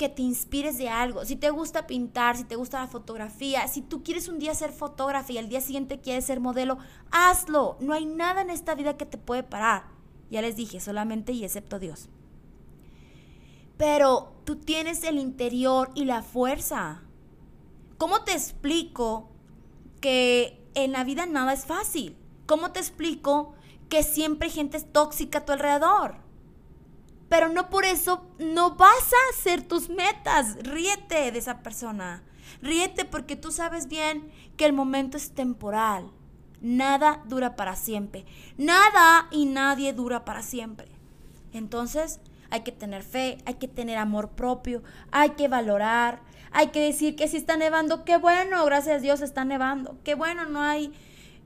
que 0.00 0.08
te 0.08 0.22
inspires 0.22 0.78
de 0.78 0.88
algo. 0.88 1.26
Si 1.26 1.36
te 1.36 1.50
gusta 1.50 1.86
pintar, 1.86 2.34
si 2.34 2.44
te 2.44 2.56
gusta 2.56 2.80
la 2.80 2.86
fotografía, 2.86 3.68
si 3.68 3.82
tú 3.82 4.02
quieres 4.02 4.28
un 4.28 4.38
día 4.38 4.54
ser 4.54 4.72
fotógrafa 4.72 5.30
y 5.32 5.36
al 5.36 5.50
día 5.50 5.60
siguiente 5.60 6.00
quieres 6.00 6.24
ser 6.24 6.40
modelo, 6.40 6.78
hazlo. 7.10 7.76
No 7.80 7.92
hay 7.92 8.06
nada 8.06 8.40
en 8.40 8.48
esta 8.48 8.74
vida 8.74 8.96
que 8.96 9.04
te 9.04 9.18
puede 9.18 9.42
parar. 9.42 9.84
Ya 10.30 10.40
les 10.40 10.56
dije, 10.56 10.80
solamente 10.80 11.32
y 11.32 11.44
excepto 11.44 11.78
Dios. 11.78 12.08
Pero 13.76 14.32
tú 14.44 14.56
tienes 14.56 15.04
el 15.04 15.18
interior 15.18 15.90
y 15.94 16.04
la 16.04 16.22
fuerza. 16.22 17.02
¿Cómo 17.98 18.22
te 18.24 18.32
explico 18.32 19.29
que 20.00 20.62
en 20.74 20.92
la 20.92 21.04
vida 21.04 21.26
nada 21.26 21.52
es 21.52 21.66
fácil? 21.66 22.16
¿Cómo 22.46 22.72
te 22.72 22.80
explico 22.80 23.54
que 23.88 24.02
siempre 24.02 24.48
hay 24.48 24.54
gente 24.54 24.80
tóxica 24.80 25.38
a 25.38 25.44
tu 25.44 25.52
alrededor? 25.52 26.30
pero 27.30 27.48
no 27.48 27.70
por 27.70 27.84
eso 27.84 28.26
no 28.40 28.74
vas 28.74 28.90
a 29.12 29.30
hacer 29.32 29.62
tus 29.62 29.88
metas. 29.88 30.56
Ríete 30.64 31.30
de 31.30 31.38
esa 31.38 31.62
persona. 31.62 32.24
Ríete 32.60 33.04
porque 33.04 33.36
tú 33.36 33.52
sabes 33.52 33.86
bien 33.86 34.32
que 34.56 34.66
el 34.66 34.72
momento 34.72 35.16
es 35.16 35.30
temporal. 35.30 36.10
Nada 36.60 37.22
dura 37.26 37.54
para 37.54 37.76
siempre. 37.76 38.26
Nada 38.58 39.28
y 39.30 39.46
nadie 39.46 39.92
dura 39.92 40.24
para 40.24 40.42
siempre. 40.42 40.88
Entonces 41.52 42.18
hay 42.50 42.62
que 42.62 42.72
tener 42.72 43.04
fe, 43.04 43.38
hay 43.46 43.54
que 43.54 43.68
tener 43.68 43.96
amor 43.96 44.30
propio, 44.30 44.82
hay 45.12 45.30
que 45.30 45.46
valorar, 45.46 46.22
hay 46.52 46.68
que 46.68 46.80
decir 46.80 47.16
que 47.16 47.28
si 47.28 47.36
está 47.36 47.56
nevando, 47.56 48.04
qué 48.04 48.16
bueno, 48.16 48.64
gracias 48.64 48.96
a 48.96 49.00
Dios 49.00 49.20
está 49.20 49.44
nevando, 49.44 49.98
qué 50.04 50.14
bueno, 50.14 50.46
no 50.46 50.60
hay, 50.60 50.92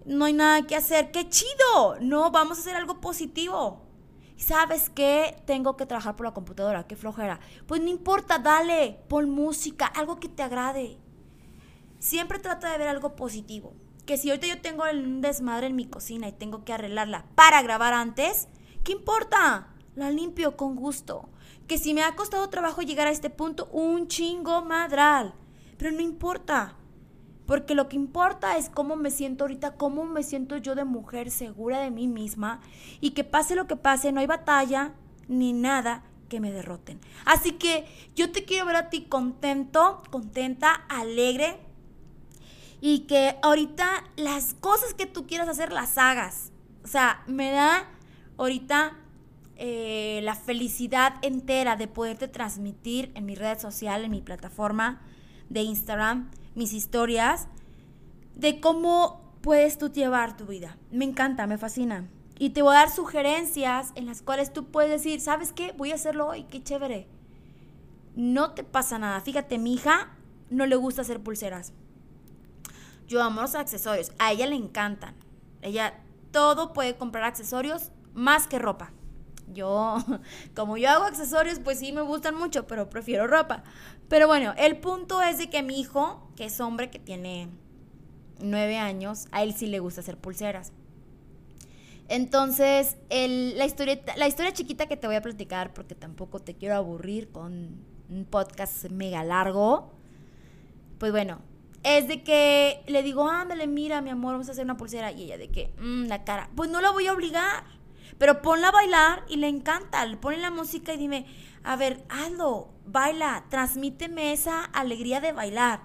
no 0.07 0.25
hay 0.25 0.33
nada 0.33 0.67
que 0.67 0.77
hacer, 0.77 1.11
qué 1.11 1.29
chido, 1.29 1.99
no, 2.01 2.31
vamos 2.31 2.59
a 2.59 2.61
hacer 2.63 2.77
algo 2.77 3.01
positivo. 3.01 3.83
¿Sabes 4.37 4.91
qué? 4.91 5.37
Tengo 5.47 5.77
que 5.77 5.87
trabajar 5.87 6.17
por 6.17 6.27
la 6.27 6.35
computadora, 6.35 6.87
qué 6.87 6.97
flojera. 6.97 7.39
Pues 7.67 7.81
no 7.81 7.89
importa, 7.89 8.39
dale, 8.39 8.99
pon 9.09 9.31
música, 9.31 9.87
algo 9.87 10.19
que 10.19 10.29
te 10.29 10.43
agrade. 10.43 10.99
Siempre 12.01 12.39
trata 12.41 12.73
de 12.73 12.79
ver 12.79 12.89
algo 12.89 13.15
positivo. 13.15 13.75
Que 14.07 14.17
si 14.17 14.29
ahorita 14.29 14.49
yo 14.49 14.61
tengo 14.61 14.85
un 14.93 15.21
desmadre 15.21 15.69
en 15.69 15.77
mi 15.77 15.87
cocina 15.87 16.29
y 16.29 16.33
tengo 16.33 16.65
que 16.65 16.73
arreglarla 16.73 17.27
para 17.35 17.63
grabar 17.63 17.95
antes, 17.95 18.49
¿qué 18.83 18.93
importa? 18.93 19.69
La 19.95 20.11
limpio 20.11 20.57
con 20.57 20.75
gusto. 20.75 21.29
Que 21.67 21.79
si 21.79 21.95
me 21.95 22.03
ha 22.03 22.15
costado 22.15 22.49
trabajo 22.51 22.83
llegar 22.83 23.07
a 23.07 23.11
este 23.11 23.31
punto, 23.31 23.67
un 23.67 24.09
chingo 24.09 24.65
madral. 24.65 25.35
Pero 25.79 25.93
no 25.93 26.01
importa. 26.01 26.77
Porque 27.47 27.75
lo 27.75 27.89
que 27.89 27.97
importa 27.97 28.57
es 28.57 28.71
cómo 28.71 28.97
me 28.97 29.11
siento 29.11 29.45
ahorita, 29.45 29.77
cómo 29.77 30.05
me 30.05 30.23
siento 30.23 30.57
yo 30.57 30.75
de 30.75 30.85
mujer 30.85 31.31
segura 31.31 31.81
de 31.81 31.91
mí 31.91 32.09
misma 32.09 32.61
y 33.01 33.11
que 33.11 33.23
pase 33.23 33.55
lo 33.55 33.67
que 33.67 33.77
pase, 33.77 34.13
no 34.13 34.21
hay 34.21 34.27
batalla 34.27 34.95
ni 35.29 35.53
nada 35.53 36.05
que 36.31 36.41
me 36.41 36.53
derroten. 36.53 37.01
Así 37.27 37.53
que 37.53 37.87
yo 38.15 38.33
te 38.33 38.45
quiero 38.45 38.67
ver 38.67 38.77
a 38.77 38.89
ti 38.89 39.03
contento, 39.03 40.03
contenta, 40.11 40.73
alegre 40.89 41.59
y 42.81 43.01
que 43.01 43.37
ahorita 43.43 44.05
las 44.17 44.55
cosas 44.55 44.95
que 44.95 45.07
tú 45.07 45.27
quieras 45.27 45.49
hacer 45.49 45.73
las 45.73 45.99
hagas. 45.99 46.51
O 46.83 46.89
sea, 46.89 47.23
me 47.27 47.51
da 47.51 47.89
ahorita 48.37 48.97
eh, 49.57 50.21
la 50.23 50.35
felicidad 50.35 51.15
entera 51.23 51.77
de 51.77 51.89
poderte 51.89 52.29
transmitir 52.29 53.13
en 53.15 53.27
mi 53.27 53.35
red 53.35 53.59
social, 53.59 54.05
en 54.05 54.11
mi 54.11 54.21
plataforma 54.21 55.01
de 55.49 55.63
Instagram 55.63 56.31
mis 56.55 56.73
historias 56.73 57.49
de 58.35 58.61
cómo 58.61 59.21
puedes 59.41 59.79
tú 59.79 59.91
llevar 59.91 60.37
tu 60.37 60.47
vida. 60.47 60.77
Me 60.91 61.05
encanta, 61.05 61.47
me 61.47 61.59
fascina. 61.59 62.09
Y 62.39 62.51
te 62.51 62.63
voy 62.63 62.75
a 62.75 62.81
dar 62.81 62.91
sugerencias 62.91 63.93
en 63.95 64.07
las 64.07 64.23
cuales 64.23 64.53
tú 64.53 64.67
puedes 64.67 64.91
decir, 64.91 65.21
¿sabes 65.21 65.53
qué? 65.53 65.73
Voy 65.77 65.93
a 65.93 65.97
hacerlo 65.97 66.29
hoy, 66.29 66.45
qué 66.45 66.63
chévere. 66.63 67.07
No 68.17 68.53
te 68.53 68.65
pasa 68.65 68.99
nada. 68.99 69.21
Fíjate, 69.21 69.59
mi 69.59 69.75
hija 69.75 70.17
no 70.51 70.67
le 70.67 70.77
gusta 70.77 71.03
hacer 71.03 71.21
pulseras. 71.21 71.73
Yo 73.07 73.23
amo 73.23 73.43
los 73.43 73.55
accesorios. 73.55 74.13
A 74.19 74.33
ella 74.33 74.47
le 74.47 74.57
encantan. 74.57 75.15
Ella 75.63 76.01
todo 76.33 76.73
puede 76.73 76.97
comprar 76.97 77.25
accesorios 77.25 77.91
más 78.15 78.47
que 78.47 78.59
ropa. 78.59 78.93
Yo, 79.53 79.99
como 80.55 80.77
yo 80.77 80.91
hago 80.91 81.05
accesorios, 81.05 81.59
pues 81.61 81.79
sí 81.79 81.93
me 81.93 82.03
gustan 82.03 82.35
mucho, 82.35 82.67
pero 82.67 82.91
prefiero 82.91 83.27
ropa. 83.27 83.65
Pero 84.09 84.27
bueno, 84.27 84.55
el 84.57 84.79
punto 84.79 85.23
es 85.23 85.39
de 85.39 85.51
que 85.51 85.63
mi 85.63 85.81
hijo, 85.81 86.31
que 86.37 86.47
es 86.47 86.61
hombre 86.61 86.91
que 86.91 86.99
tiene 86.99 87.49
nueve 88.41 88.79
años, 88.79 89.27
a 89.33 89.43
él 89.43 89.55
sí 89.55 89.67
le 89.67 89.79
gusta 89.79 90.01
hacer 90.01 90.19
pulseras. 90.19 90.73
Entonces, 92.09 92.97
la, 93.11 93.65
historia, 93.65 94.01
la 94.17 94.29
historia 94.29 94.53
chiquita 94.53 94.87
que 94.87 94.97
te 94.97 95.07
voy 95.07 95.17
a 95.17 95.23
platicar, 95.23 95.73
porque 95.73 95.95
tampoco 95.95 96.39
te 96.39 96.55
quiero 96.55 96.75
aburrir 96.75 97.31
con 97.31 97.83
un 98.11 98.25
podcast 98.27 98.91
mega 98.91 99.25
largo, 99.25 99.91
pues 100.99 101.13
bueno, 101.13 101.41
es 101.83 102.09
de 102.09 102.23
que 102.23 102.83
le 102.87 103.03
digo, 103.03 103.29
ándale, 103.29 103.67
mira, 103.67 104.01
mi 104.01 104.11
amor, 104.11 104.33
vamos 104.33 104.49
a 104.49 104.53
hacer 104.53 104.65
una 104.65 104.77
pulsera. 104.77 105.13
Y 105.13 105.25
ella 105.25 105.39
de 105.39 105.49
que, 105.49 105.73
mmm, 105.79 106.05
la 106.07 106.25
cara, 106.25 106.51
pues 106.57 106.71
no 106.71 106.81
la 106.81 106.91
voy 106.91 107.07
a 107.07 107.13
obligar. 107.13 107.65
Pero 108.19 108.43
ponla 108.43 108.69
a 108.69 108.73
bailar 108.73 109.25
y 109.29 109.37
le 109.37 109.49
encanta. 109.49 110.05
Le 110.07 110.17
pone 110.17 110.37
la 110.39 110.51
música 110.51 110.95
y 110.95 110.99
dime, 110.99 111.27
a 111.63 111.77
ver, 111.77 112.05
hazlo, 112.09 112.71
baila, 112.87 113.47
transmíteme 113.49 114.33
esa 114.33 114.65
alegría 114.65 115.21
de 115.21 115.33
bailar. 115.33 115.81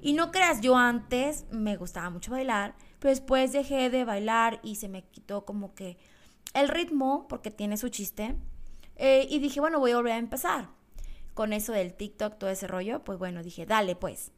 Y 0.00 0.12
no 0.12 0.30
creas, 0.30 0.60
yo 0.60 0.76
antes 0.76 1.46
me 1.50 1.76
gustaba 1.76 2.10
mucho 2.10 2.30
bailar, 2.32 2.74
pero 2.98 3.10
después 3.10 3.52
dejé 3.52 3.88
de 3.88 4.04
bailar 4.04 4.60
y 4.62 4.76
se 4.76 4.88
me 4.88 5.02
quitó 5.04 5.44
como 5.46 5.74
que 5.74 5.96
el 6.52 6.68
ritmo, 6.68 7.26
porque 7.28 7.50
tiene 7.50 7.76
su 7.76 7.88
chiste. 7.88 8.36
Eh, 8.96 9.26
y 9.30 9.38
dije, 9.38 9.60
bueno, 9.60 9.80
voy 9.80 9.92
a 9.92 9.96
volver 9.96 10.12
a 10.12 10.18
empezar. 10.18 10.68
con 11.34 11.52
eso 11.52 11.72
del 11.72 11.94
TikTok, 11.94 12.38
todo 12.38 12.50
ese 12.50 12.68
rollo, 12.68 13.02
pues 13.04 13.18
bueno, 13.18 13.42
dije, 13.42 13.66
dale 13.66 13.96
pues. 13.96 14.32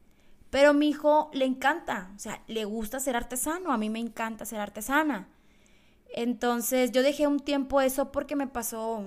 Pero 0.51 0.73
mi 0.73 0.89
hijo 0.89 1.31
le 1.35 1.45
encanta, 1.45 2.11
o 2.17 2.19
sea, 2.19 2.43
le 2.47 2.65
gusta 2.65 3.01
ser 3.01 3.17
artesano, 3.17 3.73
a 3.73 3.79
mí 3.79 3.91
me 3.91 3.99
encanta 3.99 4.47
ser 4.47 4.61
artesana. 4.61 5.29
Entonces 6.17 6.93
yo 6.93 7.03
dejé 7.03 7.27
un 7.27 7.41
tiempo 7.41 7.83
eso 7.83 8.11
porque 8.11 8.37
me 8.37 8.47
pasó 8.47 9.05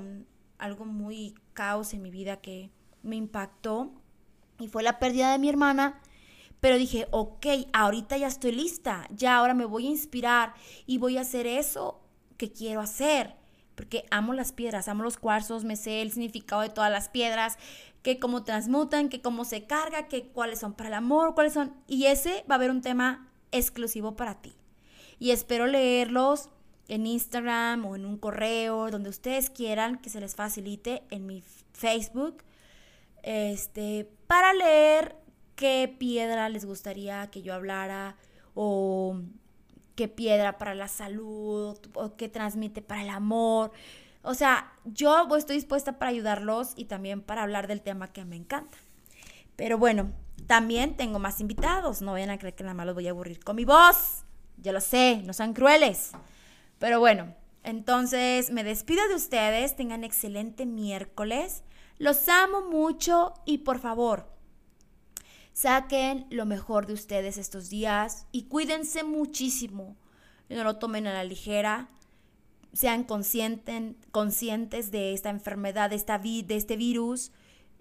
algo 0.59 0.85
muy 0.85 1.33
caos 1.53 1.93
en 1.95 2.03
mi 2.03 2.11
vida 2.11 2.37
que 2.37 2.69
me 3.01 3.15
impactó 3.15 3.91
y 4.59 4.67
fue 4.67 4.83
la 4.83 4.99
pérdida 4.99 5.31
de 5.31 5.39
mi 5.39 5.49
hermana. 5.49 5.99
Pero 6.59 6.77
dije, 6.77 7.07
ok, 7.09 7.47
ahorita 7.73 8.15
ya 8.17 8.27
estoy 8.27 8.51
lista, 8.51 9.07
ya 9.09 9.37
ahora 9.37 9.55
me 9.55 9.65
voy 9.65 9.87
a 9.87 9.89
inspirar 9.89 10.53
y 10.85 10.99
voy 10.99 11.17
a 11.17 11.21
hacer 11.21 11.47
eso 11.47 11.99
que 12.37 12.51
quiero 12.51 12.79
hacer. 12.79 13.35
Porque 13.73 14.05
amo 14.11 14.33
las 14.33 14.51
piedras, 14.51 14.87
amo 14.87 15.03
los 15.03 15.17
cuarzos, 15.17 15.63
me 15.63 15.77
sé 15.77 16.03
el 16.03 16.11
significado 16.11 16.61
de 16.61 16.69
todas 16.69 16.91
las 16.91 17.09
piedras, 17.09 17.57
que 18.03 18.19
cómo 18.19 18.43
transmutan, 18.43 19.09
que 19.09 19.21
cómo 19.21 19.45
se 19.45 19.65
carga, 19.65 20.07
que 20.07 20.27
cuáles 20.27 20.59
son 20.59 20.73
para 20.73 20.89
el 20.89 20.95
amor, 20.95 21.33
cuáles 21.33 21.53
son. 21.53 21.73
Y 21.87 22.05
ese 22.05 22.45
va 22.47 22.55
a 22.55 22.57
haber 22.57 22.69
un 22.69 22.81
tema 22.81 23.31
exclusivo 23.51 24.15
para 24.15 24.41
ti. 24.41 24.53
Y 25.17 25.31
espero 25.31 25.65
leerlos 25.65 26.49
en 26.89 27.07
Instagram 27.07 27.85
o 27.85 27.95
en 27.95 28.05
un 28.05 28.17
correo, 28.17 28.89
donde 28.91 29.09
ustedes 29.09 29.49
quieran 29.49 29.99
que 29.99 30.09
se 30.09 30.19
les 30.19 30.35
facilite 30.35 31.03
en 31.11 31.25
mi 31.25 31.43
Facebook, 31.73 32.43
este, 33.23 34.09
para 34.27 34.53
leer 34.53 35.15
qué 35.55 35.95
piedra 35.97 36.49
les 36.49 36.65
gustaría 36.65 37.29
que 37.31 37.41
yo 37.41 37.53
hablara 37.53 38.15
o 38.55 39.21
qué 39.95 40.07
piedra 40.07 40.57
para 40.57 40.75
la 40.75 40.87
salud 40.87 41.77
o 41.93 42.15
qué 42.15 42.27
transmite 42.29 42.81
para 42.81 43.03
el 43.03 43.09
amor. 43.09 43.71
O 44.23 44.33
sea, 44.33 44.73
yo 44.85 45.27
estoy 45.35 45.57
dispuesta 45.57 45.99
para 45.99 46.11
ayudarlos 46.11 46.73
y 46.75 46.85
también 46.85 47.21
para 47.21 47.43
hablar 47.43 47.67
del 47.67 47.81
tema 47.81 48.11
que 48.11 48.25
me 48.25 48.35
encanta. 48.35 48.77
Pero 49.55 49.77
bueno, 49.77 50.11
también 50.47 50.95
tengo 50.95 51.19
más 51.19 51.41
invitados. 51.41 52.01
No 52.01 52.13
vayan 52.13 52.29
a 52.29 52.37
creer 52.37 52.55
que 52.55 52.63
nada 52.63 52.73
más 52.73 52.85
los 52.85 52.95
voy 52.95 53.07
a 53.07 53.11
aburrir 53.11 53.43
con 53.43 53.55
mi 53.55 53.65
voz. 53.65 54.23
Ya 54.57 54.71
lo 54.71 54.81
sé, 54.81 55.21
no 55.25 55.33
sean 55.33 55.53
crueles. 55.53 56.11
Pero 56.79 56.99
bueno, 56.99 57.35
entonces 57.63 58.51
me 58.51 58.63
despido 58.63 59.07
de 59.07 59.15
ustedes. 59.15 59.75
Tengan 59.75 60.03
excelente 60.03 60.65
miércoles. 60.65 61.63
Los 61.97 62.27
amo 62.29 62.61
mucho 62.61 63.33
y 63.45 63.59
por 63.59 63.79
favor, 63.79 64.31
saquen 65.51 66.25
lo 66.29 66.45
mejor 66.45 66.87
de 66.87 66.93
ustedes 66.93 67.37
estos 67.37 67.69
días 67.69 68.25
y 68.31 68.43
cuídense 68.43 69.03
muchísimo. 69.03 69.97
No 70.47 70.63
lo 70.63 70.77
tomen 70.77 71.05
a 71.07 71.13
la 71.13 71.25
ligera. 71.25 71.89
Sean 72.71 73.03
conscientes 73.03 74.91
de 74.91 75.13
esta 75.13 75.29
enfermedad, 75.29 75.89
de, 75.89 75.97
esta 75.97 76.17
de 76.17 76.55
este 76.55 76.77
virus. 76.77 77.31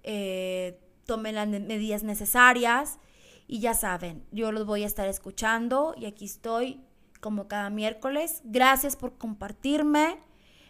Eh, 0.02 0.80
tomen 1.06 1.36
las 1.36 1.46
medidas 1.46 2.02
necesarias. 2.02 2.98
Y 3.46 3.60
ya 3.60 3.72
saben, 3.72 4.26
yo 4.32 4.52
los 4.52 4.66
voy 4.66 4.82
a 4.82 4.86
estar 4.86 5.08
escuchando 5.08 5.94
y 5.96 6.04
aquí 6.04 6.26
estoy 6.26 6.82
como 7.20 7.48
cada 7.48 7.70
miércoles. 7.70 8.40
Gracias 8.44 8.96
por 8.96 9.16
compartirme, 9.18 10.18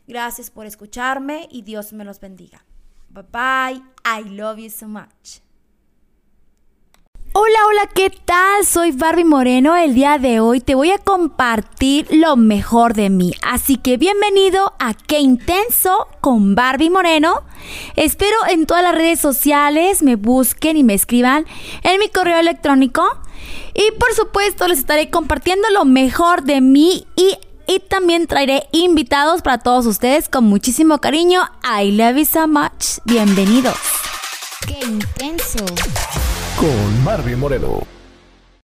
gracias 0.06 0.50
por 0.50 0.66
escucharme 0.66 1.48
y 1.50 1.62
Dios 1.62 1.92
me 1.92 2.04
los 2.04 2.20
bendiga. 2.20 2.64
Bye 3.08 3.24
bye, 3.32 3.82
I 4.04 4.28
love 4.28 4.58
you 4.58 4.70
so 4.70 4.86
much. 4.86 5.40
Hola, 7.34 7.58
hola, 7.68 7.90
¿qué 7.94 8.10
tal? 8.10 8.64
Soy 8.64 8.90
Barbie 8.90 9.24
Moreno. 9.24 9.76
El 9.76 9.94
día 9.94 10.18
de 10.18 10.40
hoy 10.40 10.60
te 10.60 10.74
voy 10.74 10.90
a 10.90 10.98
compartir 10.98 12.06
lo 12.10 12.36
mejor 12.36 12.94
de 12.94 13.10
mí. 13.10 13.32
Así 13.42 13.76
que 13.76 13.96
bienvenido 13.96 14.72
a 14.78 14.94
Qué 14.94 15.20
Intenso 15.20 16.08
con 16.20 16.54
Barbie 16.54 16.90
Moreno. 16.90 17.42
Espero 17.96 18.36
en 18.48 18.66
todas 18.66 18.82
las 18.82 18.94
redes 18.94 19.20
sociales 19.20 20.02
me 20.02 20.16
busquen 20.16 20.78
y 20.78 20.84
me 20.84 20.94
escriban 20.94 21.46
en 21.82 22.00
mi 22.00 22.08
correo 22.08 22.38
electrónico. 22.38 23.04
Y 23.74 23.90
por 23.98 24.12
supuesto 24.14 24.68
les 24.68 24.78
estaré 24.78 25.10
compartiendo 25.10 25.68
lo 25.70 25.84
mejor 25.84 26.42
de 26.42 26.60
mí 26.60 27.06
y, 27.16 27.36
y 27.66 27.80
también 27.80 28.26
traeré 28.26 28.66
invitados 28.72 29.42
para 29.42 29.58
todos 29.58 29.86
ustedes 29.86 30.28
con 30.28 30.44
muchísimo 30.44 30.98
cariño. 30.98 31.42
I 31.62 31.92
love 31.92 32.16
you 32.16 32.24
so 32.24 32.48
much. 32.48 32.98
Bienvenidos. 33.04 33.76
Qué 34.66 34.84
intenso 34.84 35.64
con 36.58 37.04
Barbie 37.04 37.36
Moreno. 37.36 37.97